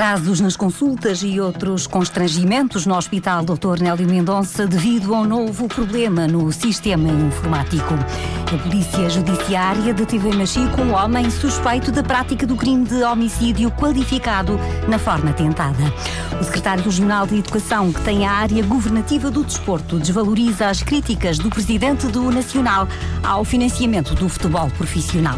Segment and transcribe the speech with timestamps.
[0.00, 3.82] Atrasos nas consultas e outros constrangimentos no Hospital Dr.
[3.82, 7.92] Nélio Mendonça devido a um novo problema no sistema informático.
[7.92, 13.70] A Polícia Judiciária deteve em Machico um homem suspeito da prática do crime de homicídio
[13.72, 14.58] qualificado
[14.88, 15.92] na forma tentada.
[16.40, 21.38] O secretário regional de Educação, que tem a área governativa do desporto, desvaloriza as críticas
[21.38, 22.88] do presidente do Nacional
[23.22, 25.36] ao financiamento do futebol profissional.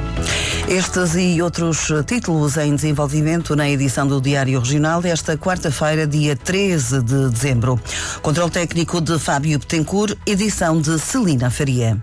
[0.72, 7.02] Estes e outros títulos em desenvolvimento na edição do Diário Regional desta quarta-feira, dia 13
[7.02, 7.78] de dezembro.
[8.22, 12.02] Controle técnico de Fábio Betancourt, edição de Celina Faria.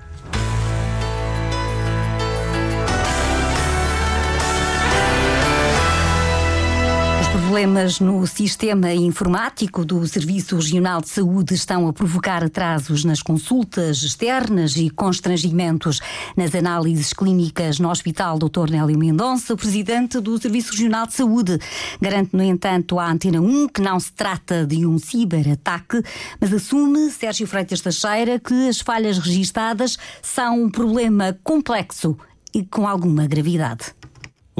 [7.60, 14.02] Problemas no sistema informático do Serviço Regional de Saúde estão a provocar atrasos nas consultas
[14.02, 16.00] externas e constrangimentos
[16.38, 18.72] nas análises clínicas no Hospital Dr.
[18.72, 19.58] Nélio Mendonça.
[19.58, 21.60] Presidente do Serviço Regional de Saúde
[22.00, 26.02] garante, no entanto, à Antena 1 que não se trata de um ciberataque,
[26.40, 32.18] mas assume, Sérgio Freitas Teixeira, que as falhas registadas são um problema complexo
[32.54, 33.99] e com alguma gravidade.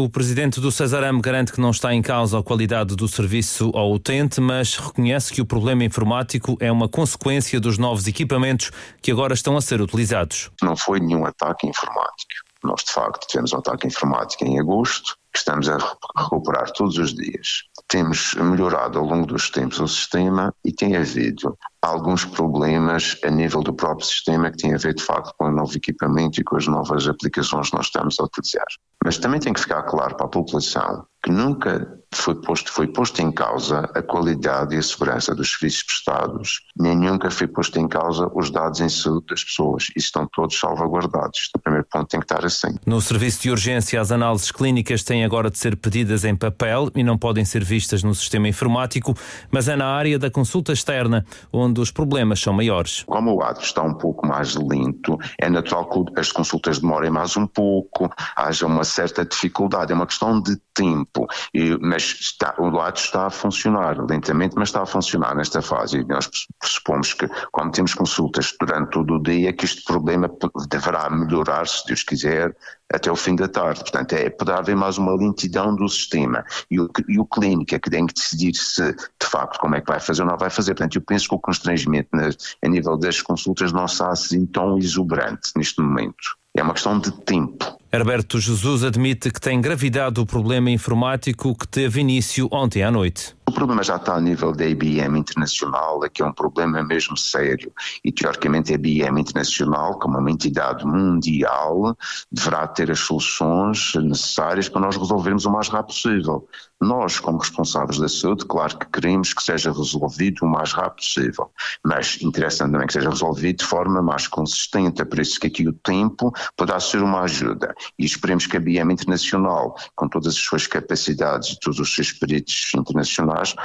[0.02, 3.92] O presidente do Cesarame garante que não está em causa a qualidade do serviço ao
[3.92, 9.34] utente, mas reconhece que o problema informático é uma consequência dos novos equipamentos que agora
[9.34, 10.52] estão a ser utilizados.
[10.64, 12.32] Não foi nenhum ataque informático.
[12.64, 15.78] Nós, de facto, tivemos um ataque informático em agosto, que estamos a
[16.18, 17.64] recuperar todos os dias.
[17.88, 23.62] Temos melhorado ao longo dos tempos o sistema e tem havido alguns problemas a nível
[23.62, 26.58] do próprio sistema que tem a ver, de facto, com o novo equipamento e com
[26.58, 28.68] as novas aplicações que nós estamos a utilizar.
[29.04, 33.22] Mas também tem que ficar claro para a população que nunca foi posto, foi posto
[33.22, 37.88] em causa a qualidade e a segurança dos serviços prestados, nem nunca foi posto em
[37.88, 39.88] causa os dados em saúde das pessoas.
[39.96, 41.50] E estão todos salvaguardados.
[41.56, 42.76] O primeiro ponto tem que estar assim.
[42.86, 47.04] No serviço de urgência, as análises clínicas têm agora de ser pedidas em papel e
[47.04, 49.16] não podem ser vistas no sistema informático,
[49.52, 53.04] mas é na área da consulta externa onde os problemas são maiores.
[53.04, 57.36] Como o ato está um pouco mais lento, é natural que as consultas demorem mais
[57.38, 61.28] um pouco, haja uma certa dificuldade, é uma questão de tempo.
[61.54, 65.98] E, mas está, o lado está a funcionar, lentamente, mas está a funcionar nesta fase.
[65.98, 70.30] E nós pressupomos que, como temos consultas durante todo o dia, que este problema
[70.70, 72.56] deverá melhorar, se Deus quiser,
[72.94, 73.82] até o fim da tarde.
[73.82, 76.44] Portanto, é, poderá haver mais uma lentidão do sistema.
[76.70, 79.82] E o, e o clínico é que tem que decidir se, de facto, como é
[79.82, 80.74] que vai fazer ou não vai fazer.
[80.74, 82.30] Portanto, eu penso que o constrangimento na,
[82.64, 86.38] a nível das consultas não está assim tão exuberante neste momento.
[86.56, 87.78] É uma questão de tempo.
[87.92, 93.36] Herberto Jesus admite que tem gravidade o problema informático que teve início ontem à noite.
[93.50, 97.18] O problema já está a nível da IBM Internacional, é que é um problema mesmo
[97.18, 97.74] sério.
[98.06, 101.98] E, teoricamente, a IBM Internacional, como uma entidade mundial,
[102.32, 106.48] deverá ter as soluções necessárias para nós resolvermos o mais rápido possível.
[106.82, 111.52] Nós, como responsáveis da saúde, claro que queremos que seja resolvido o mais rápido possível,
[111.84, 115.68] mas interessa também que seja resolvido de forma mais consistente, é por isso que aqui
[115.68, 117.76] o tempo poderá ser uma ajuda.
[117.98, 122.14] E esperemos que a IBM Internacional, com todas as suas capacidades e todos os seus
[122.14, 123.56] peritos internacionais, faz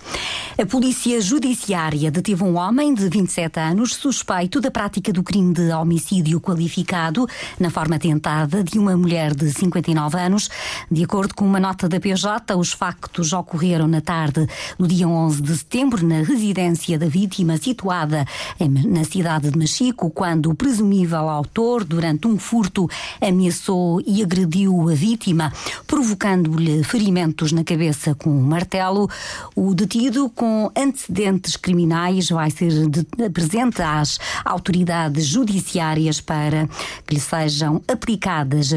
[0.58, 5.72] A Polícia Judiciária deteve um homem de 27 anos suspeito da prática do crime de
[5.72, 7.26] homicídio qualificado
[7.60, 10.50] na forma tentada de uma mulher de 59 anos.
[10.90, 14.48] De acordo com uma nota da PJ, os factos ocorreram na tarde
[14.78, 18.26] do dia 11 de setembro na residência da vítima situada
[18.60, 22.88] na cidade de Machico, quando o presumível autor, durante um furto,
[23.20, 25.52] ameaçou e agrediu a vítima,
[25.88, 29.10] provocando-lhe ferimentos na cabeça com um martelo.
[29.56, 36.68] O detido com antecedentes criminais vai ser de, apresenta às autoridades judiciárias para
[37.08, 38.03] que lhe sejam aplicadas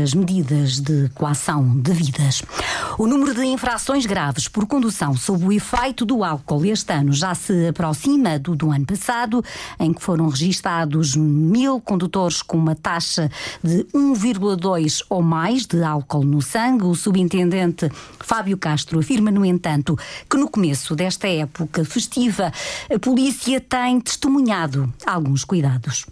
[0.02, 2.42] as medidas de coação devidas.
[2.96, 7.34] O número de infrações graves por condução sob o efeito do álcool este ano já
[7.34, 9.44] se aproxima do do ano passado,
[9.80, 13.28] em que foram registados mil condutores com uma taxa
[13.62, 16.84] de 1,2 ou mais de álcool no sangue.
[16.84, 17.90] O subintendente
[18.20, 19.98] Fábio Castro afirma, no entanto,
[20.30, 22.52] que no começo desta época festiva
[22.88, 26.06] a polícia tem testemunhado alguns cuidados.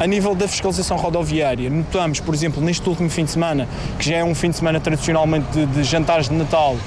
[0.00, 3.66] A nível da fiscalização rodoviária, notamos, por exemplo, neste último fim de semana,
[3.98, 6.78] que já é um fim de semana tradicionalmente de, de jantares de Natal, uh,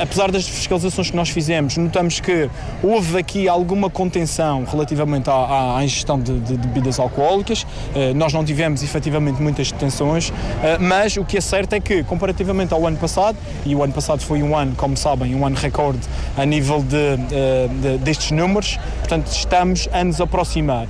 [0.00, 2.48] apesar das fiscalizações que nós fizemos, notamos que
[2.82, 7.64] houve aqui alguma contenção relativamente à, à, ingestão de, de, de, bebidas alcoólicas.
[7.64, 10.32] Uh, nós não tivemos efetivamente muitas detenções, uh,
[10.80, 13.36] mas o que é certo é que, comparativamente ao ano passado,
[13.66, 16.00] e o ano passado foi um ano, como sabem, um ano recorde
[16.34, 20.88] a nível de, destes números, portanto, estamos a nos aproximar.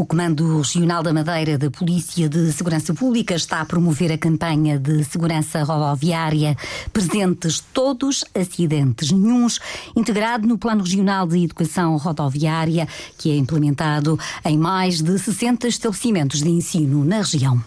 [0.00, 4.78] O Comando Regional da Madeira da Polícia de Segurança Pública está a promover a campanha
[4.78, 6.56] de segurança rodoviária
[6.92, 9.58] Presentes Todos, Acidentes Nenhuns,
[9.96, 12.86] integrado no Plano Regional de Educação Rodoviária,
[13.18, 17.60] que é implementado em mais de 60 estabelecimentos de ensino na região.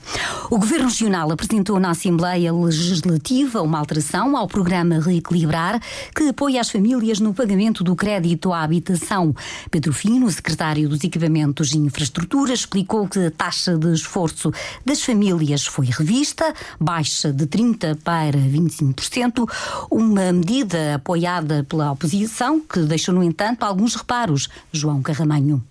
[0.50, 5.82] O Governo Regional apresentou na Assembleia Legislativa uma alteração ao programa Reequilibrar,
[6.16, 9.36] que apoia as famílias no pagamento do crédito à habitação.
[9.70, 14.52] Pedro Fino, secretário dos Equipamentos e Infraestrutura, Estrutura explicou que a taxa de esforço
[14.86, 19.50] das famílias foi revista, baixa de 30% para 25%,
[19.90, 24.50] uma medida apoiada pela oposição que deixou, no entanto, alguns reparos.
[24.72, 25.64] João Carramanho.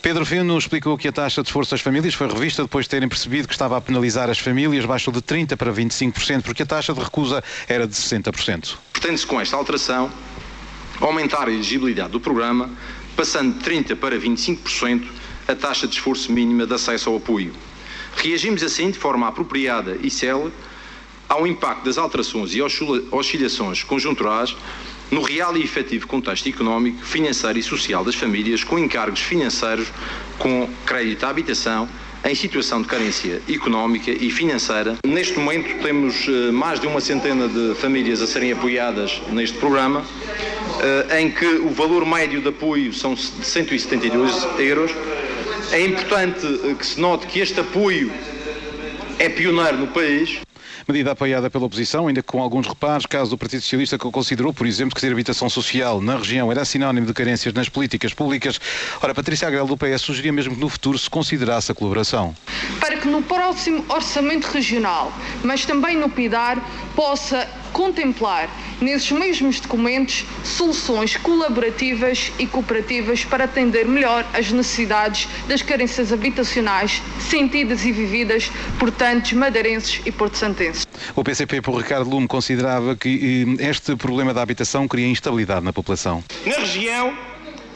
[0.00, 3.08] Pedro Fino explicou que a taxa de esforço das famílias foi revista depois de terem
[3.08, 6.94] percebido que estava a penalizar as famílias, baixou de 30% para 25%, porque a taxa
[6.94, 8.76] de recusa era de 60%.
[8.94, 10.10] Pretende-se com esta alteração
[11.02, 12.70] aumentar a elegibilidade do programa,
[13.14, 15.20] passando de 30% para 25%,
[15.52, 17.52] a taxa de esforço mínima de acesso ao apoio.
[18.16, 20.52] Reagimos assim de forma apropriada e célere
[21.28, 24.54] ao impacto das alterações e oscilações conjunturais
[25.10, 29.88] no real e efetivo contexto económico, financeiro e social das famílias com encargos financeiros
[30.38, 31.88] com crédito à habitação
[32.24, 34.96] em situação de carência económica e financeira.
[35.04, 40.04] Neste momento temos eh, mais de uma centena de famílias a serem apoiadas neste programa,
[40.80, 44.92] eh, em que o valor médio de apoio são de 172 euros
[45.72, 48.12] é importante eh, que se note que este apoio
[49.18, 50.40] é pioneiro no país.
[50.86, 54.66] Medida apoiada pela oposição, ainda com alguns reparos, caso do Partido Socialista que considerou, por
[54.66, 58.60] exemplo, que ter habitação social na região era sinónimo de carências nas políticas públicas.
[59.00, 62.34] Ora, Patrícia Agrel do PS sugeria mesmo que no futuro se considerasse a colaboração.
[62.78, 66.60] Para que no próximo orçamento regional, mas também no PIDAR,
[66.94, 68.48] possa contemplar
[68.80, 77.02] nesses mesmos documentos soluções colaborativas e cooperativas para atender melhor as necessidades das carências habitacionais
[77.18, 80.86] sentidas e vividas por tantos madeirenses e porto-santenses.
[81.14, 85.72] O PCP, por Ricardo Lume, considerava que eh, este problema da habitação cria instabilidade na
[85.72, 86.22] população.
[86.46, 87.16] Na região,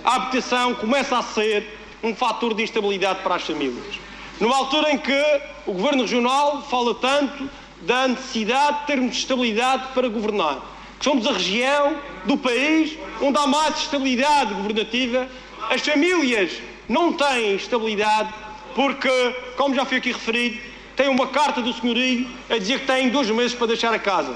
[0.04, 1.66] a habitação começa a ser
[2.02, 3.98] um fator de instabilidade para as famílias.
[4.40, 7.48] Numa altura em que o Governo Regional fala tanto
[7.86, 10.74] da necessidade de termos estabilidade para governar.
[11.00, 15.28] Somos a região do país onde há mais estabilidade governativa.
[15.70, 16.50] As famílias
[16.88, 18.32] não têm estabilidade
[18.74, 20.58] porque, como já foi aqui referido,
[20.96, 24.34] têm uma carta do senhorio a dizer que têm dois meses para deixar a casa.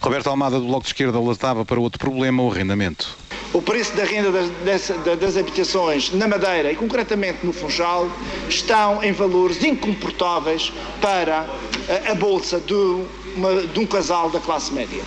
[0.00, 3.16] Roberto Almada, do Bloco de Esquerda, alertava para outro problema, o arrendamento.
[3.52, 8.10] O preço da renda das, das, das, habitações na Madeira e concretamente no Funchal
[8.48, 10.72] estão em valores incomportáveis
[11.02, 11.46] para
[12.10, 12.74] a, bolsa de,
[13.36, 15.02] uma, de um casal da classe média.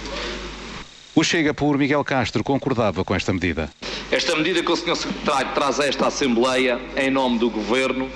[1.15, 3.69] O Chega por Miguel Castro concordava com esta medida.
[4.11, 4.95] Esta medida que o Sr.
[4.95, 8.09] Secretário traz a esta Assembleia em nome do Governo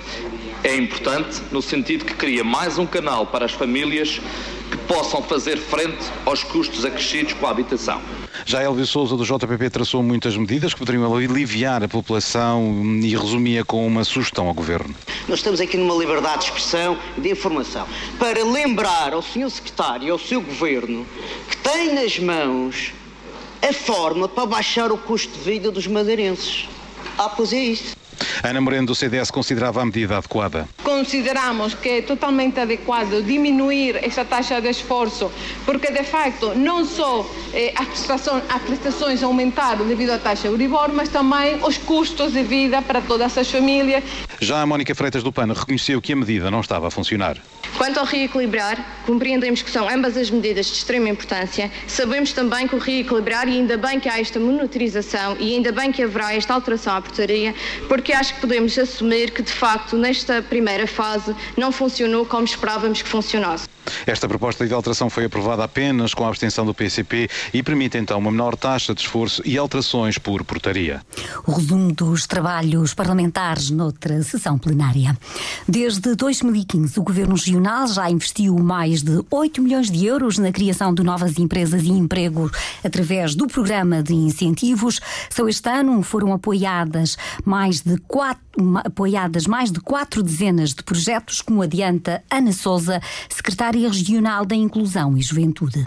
[0.62, 4.20] é importante no sentido que cria mais um canal para as famílias
[4.70, 8.00] que possam fazer frente aos custos acrescidos com a habitação.
[8.46, 13.64] Já Elvio Souza do JPP traçou muitas medidas que poderiam aliviar a população e resumia
[13.64, 14.94] com uma sugestão ao Governo.
[15.28, 17.86] Nós estamos aqui numa liberdade de expressão e de informação
[18.18, 19.50] para lembrar ao Sr.
[19.50, 21.06] Secretário e ao seu Governo
[21.48, 22.92] que tem nas mãos
[23.62, 26.68] a forma para baixar o custo de vida dos madeirenses.
[27.18, 27.99] Ah, pois é isso.
[28.42, 30.68] Ana Moreno do CDS considerava a medida adequada.
[30.82, 35.30] Consideramos que é totalmente adequado diminuir essa taxa de esforço,
[35.64, 41.58] porque de facto não só eh, as prestações aumentaram devido à taxa Euribor, mas também
[41.62, 44.04] os custos de vida para todas as famílias.
[44.40, 47.36] Já a Mónica Freitas do PAN reconheceu que a medida não estava a funcionar.
[47.76, 51.70] Quanto ao reequilibrar, compreendemos que são ambas as medidas de extrema importância.
[51.86, 55.90] Sabemos também que o reequilibrar, e ainda bem que há esta monitorização e ainda bem
[55.92, 57.54] que haverá esta alteração à portaria,
[57.88, 62.44] porque acho acho que podemos assumir que, de facto, nesta primeira fase não funcionou como
[62.44, 63.68] esperávamos que funcionasse.
[64.06, 68.18] Esta proposta de alteração foi aprovada apenas com a abstenção do PCP e permite então
[68.18, 71.02] uma menor taxa de esforço e alterações por portaria.
[71.46, 75.16] O resumo dos trabalhos parlamentares noutra sessão plenária.
[75.68, 80.94] Desde 2015, o Governo Regional já investiu mais de 8 milhões de euros na criação
[80.94, 82.52] de novas empresas e empregos
[82.84, 85.00] através do programa de incentivos.
[85.28, 91.40] Só este ano foram apoiadas mais de quatro, apoiadas mais de quatro dezenas de projetos,
[91.40, 95.86] como adianta Ana Souza, secretária regional da Inclusão e Juventude.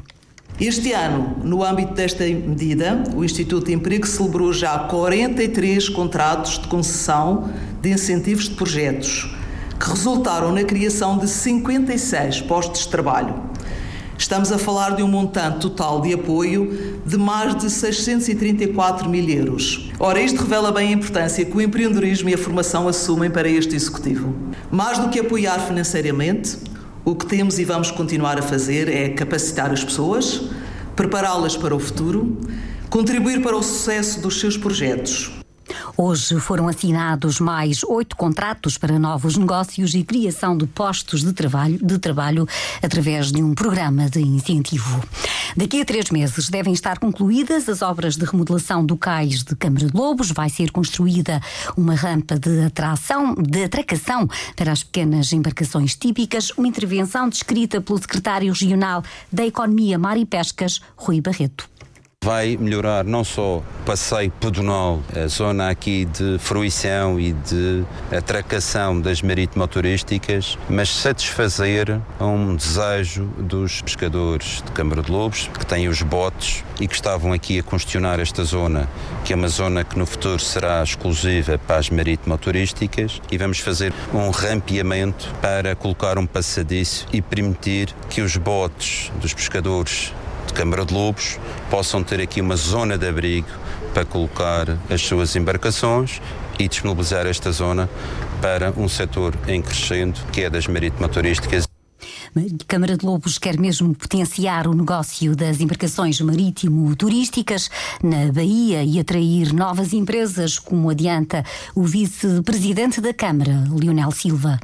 [0.59, 6.67] Este ano, no âmbito desta medida, o Instituto de Emprego celebrou já 43 contratos de
[6.67, 7.49] concessão
[7.81, 9.35] de incentivos de projetos,
[9.79, 13.33] que resultaram na criação de 56 postos de trabalho.
[14.15, 19.91] Estamos a falar de um montante total de apoio de mais de 634 mil euros.
[19.99, 23.75] Ora, isto revela bem a importância que o empreendedorismo e a formação assumem para este
[23.75, 24.33] Executivo.
[24.71, 26.57] Mais do que apoiar financeiramente,
[27.03, 30.41] o que temos e vamos continuar a fazer é capacitar as pessoas,
[30.95, 32.37] prepará-las para o futuro,
[32.89, 35.42] contribuir para o sucesso dos seus projetos.
[35.95, 41.77] Hoje foram assinados mais oito contratos para novos negócios e criação de postos de trabalho,
[41.81, 42.47] de trabalho
[42.81, 45.03] através de um programa de incentivo.
[45.55, 49.85] Daqui a três meses devem estar concluídas as obras de remodelação do cais de Câmara
[49.85, 50.31] de Lobos.
[50.31, 51.39] Vai ser construída
[51.77, 56.51] uma rampa de atração, de atracação para as pequenas embarcações típicas.
[56.57, 61.69] Uma intervenção descrita pelo secretário regional da Economia, Mar e Pescas, Rui Barreto.
[62.23, 67.83] Vai melhorar não só o passeio pedonal, a zona aqui de fruição e de
[68.15, 75.89] atracação das marítimo-turísticas, mas satisfazer um desejo dos pescadores de Câmara de Lobos, que têm
[75.89, 78.87] os botes e que estavam aqui a questionar esta zona,
[79.25, 83.93] que é uma zona que no futuro será exclusiva para as marítimo-turísticas, e vamos fazer
[84.13, 90.13] um rampeamento para colocar um passadiço e permitir que os botes dos pescadores
[90.53, 93.47] de Câmara de Lobos possam ter aqui uma zona de abrigo
[93.91, 96.21] para colocar as suas embarcações
[96.59, 97.89] e disponibilizar esta zona
[98.39, 101.67] para um setor em crescendo, que é das marítimo-turísticas.
[102.35, 107.69] A Câmara de Lobos quer mesmo potenciar o negócio das embarcações marítimo-turísticas
[108.03, 111.43] na Bahia e atrair novas empresas, como adianta
[111.75, 114.59] o vice-presidente da Câmara, Leonel Silva.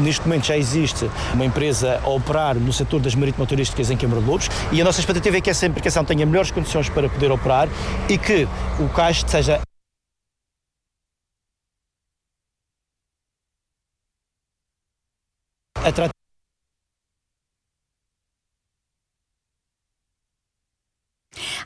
[0.00, 4.26] Neste momento já existe uma empresa a operar no setor das marítimo-turísticas em Câmara de
[4.26, 7.68] Lobos e a nossa expectativa é que essa embarcação tenha melhores condições para poder operar
[8.08, 8.48] e que
[8.80, 9.60] o caixa seja
[15.84, 16.21] atrativo.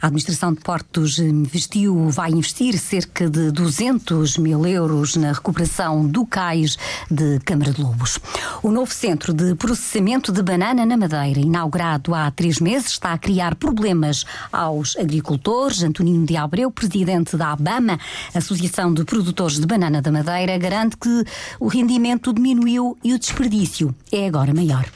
[0.07, 6.25] A Administração de Portos investiu, vai investir cerca de 200 mil euros na recuperação do
[6.25, 6.79] cais
[7.11, 8.21] de Câmara de Lobos.
[8.63, 13.19] O novo centro de processamento de banana na Madeira, inaugurado há três meses, está a
[13.19, 15.83] criar problemas aos agricultores.
[15.83, 17.99] Antonino de Abreu, presidente da ABAMA,
[18.33, 21.25] Associação de Produtores de Banana da Madeira, garante que
[21.59, 24.87] o rendimento diminuiu e o desperdício é agora maior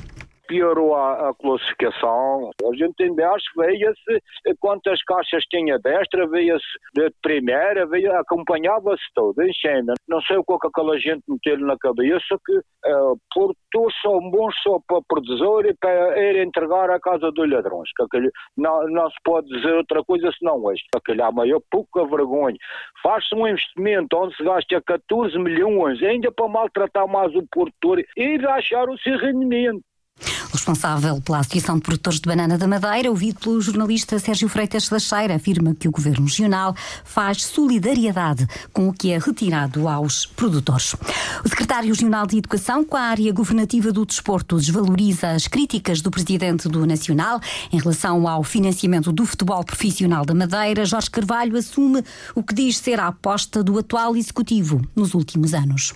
[0.50, 2.50] piorou a, a, classificação.
[2.68, 9.40] A gente em Bélgica veia-se quantas caixas tinha destra, veia-se de primeira, veia, acompanhava-se todo,
[9.42, 9.94] em cena.
[10.08, 14.80] Não sei o que aquela gente meteu na cabeça que uh, produtores são bons só
[14.88, 17.88] para produzir e para ir entregar à casa dos ladrões.
[17.96, 20.86] Que aquele, não, não se pode dizer outra coisa senão este.
[20.96, 22.56] Aquele há maior pouca vergonha.
[23.02, 28.46] Faz-se um investimento onde se gasta 14 milhões ainda para maltratar mais o produtor e
[28.46, 29.80] achar o seu rendimento.
[30.52, 34.98] Responsável pela Associação de Produtores de Banana da Madeira, ouvido pelo jornalista Sérgio Freitas da
[34.98, 40.94] Cheira, afirma que o Governo Regional faz solidariedade com o que é retirado aos produtores.
[41.44, 46.10] O Secretário Regional de Educação, com a área governativa do desporto, desvaloriza as críticas do
[46.10, 47.40] Presidente do Nacional
[47.72, 50.84] em relação ao financiamento do futebol profissional da Madeira.
[50.84, 52.02] Jorge Carvalho assume
[52.34, 55.94] o que diz ser a aposta do atual Executivo nos últimos anos.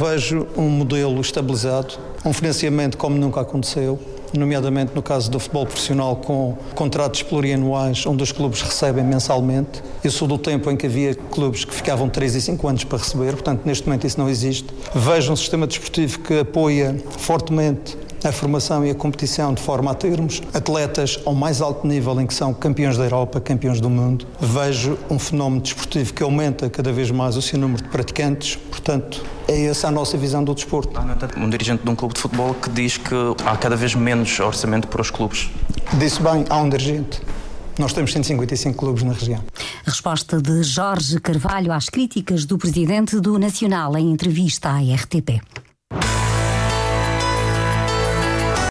[0.00, 3.98] Vejo um modelo estabilizado, um financiamento como nunca aconteceu,
[4.32, 9.82] nomeadamente no caso do futebol profissional com contratos plurianuais onde os clubes recebem mensalmente.
[10.02, 12.96] Eu sou do tempo em que havia clubes que ficavam 3 e 5 anos para
[12.96, 14.68] receber, portanto neste momento isso não existe.
[14.94, 19.94] Vejo um sistema desportivo que apoia fortemente a formação e a competição de forma a
[19.94, 24.26] termos atletas ao mais alto nível em que são campeões da Europa, campeões do mundo.
[24.40, 29.24] Vejo um fenómeno desportivo que aumenta cada vez mais o seu número de praticantes, portanto,
[29.48, 30.98] é essa a nossa visão do desporto.
[30.98, 34.38] Há um dirigente de um clube de futebol que diz que há cada vez menos
[34.40, 35.50] orçamento para os clubes.
[35.98, 37.20] Disse bem, há um dirigente.
[37.78, 39.42] Nós temos 155 clubes na região.
[39.86, 45.40] A resposta de Jorge Carvalho às críticas do presidente do Nacional em entrevista à RTP.